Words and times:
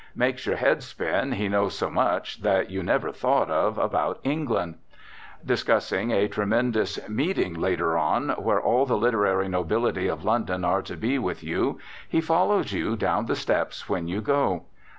Makes 0.15 0.47
your 0.47 0.55
head 0.55 0.81
spin, 0.81 1.33
he 1.33 1.47
knows 1.47 1.77
so 1.77 1.87
much 1.87 2.41
that 2.41 2.71
you 2.71 2.81
never 2.81 3.11
thought 3.11 3.51
of 3.51 3.77
about 3.77 4.19
England. 4.23 4.79
Discussing 5.45 6.09
a 6.09 6.27
tremendous 6.27 7.07
meeting 7.07 7.53
later 7.53 7.95
on, 7.99 8.29
where 8.29 8.59
all 8.59 8.87
the 8.87 8.97
literary 8.97 9.47
nobility 9.47 10.07
of 10.07 10.25
London 10.25 10.65
are 10.65 10.81
to 10.81 10.97
be 10.97 11.19
with 11.19 11.43
you, 11.43 11.79
he 12.09 12.19
follows 12.19 12.73
you 12.73 12.95
down 12.95 13.27
the 13.27 13.35
steps 13.35 13.87
when 13.87 14.07
you 14.07 14.21
go. 14.21 14.63